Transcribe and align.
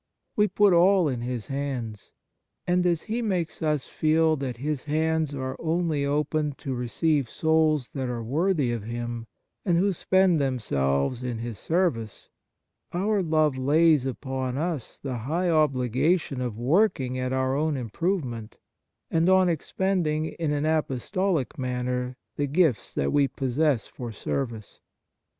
We 0.35 0.47
put 0.47 0.73
all 0.73 1.07
in 1.07 1.21
His 1.21 1.45
hands. 1.45 2.11
And, 2.65 2.83
as 2.87 3.03
He 3.03 3.21
makes 3.21 3.61
us 3.61 3.85
feel 3.85 4.35
that 4.37 4.57
His 4.57 4.85
arms 4.89 5.35
are 5.35 5.55
only 5.59 6.07
open 6.07 6.53
to 6.53 6.71
23 6.73 6.73
On 6.73 6.73
Piety 6.77 6.81
receive 6.81 7.29
souls 7.29 7.89
that 7.91 8.09
are 8.09 8.23
worthy 8.23 8.71
of 8.71 8.81
Him, 8.81 9.27
and 9.63 9.77
who 9.77 9.93
spend 9.93 10.41
themselves 10.41 11.21
in 11.21 11.37
His 11.37 11.59
service, 11.59 12.31
our 12.91 13.21
love 13.21 13.59
lays 13.59 14.07
upon 14.07 14.57
us 14.57 14.97
the 14.97 15.17
high 15.17 15.51
obligation 15.51 16.41
of 16.41 16.57
working 16.57 17.19
at 17.19 17.31
our 17.31 17.55
own 17.55 17.77
improvement, 17.77 18.57
and 19.11 19.29
on 19.29 19.49
expending 19.49 20.25
in 20.25 20.49
an 20.51 20.65
apostolic 20.65 21.59
manner 21.59 22.17
the 22.37 22.47
gifts 22.47 22.95
that 22.95 23.13
we 23.13 23.27
possess 23.27 23.85
for 23.85 24.11
service. 24.11 24.79